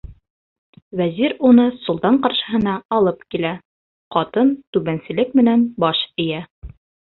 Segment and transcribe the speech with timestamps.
[1.01, 3.53] Вәзир уны солтан ҡаршыһына алып килә,
[4.17, 6.45] ҡатын түбәнселек менән баш эйә.